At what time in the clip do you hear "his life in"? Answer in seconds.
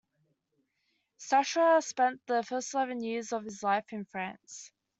3.43-4.03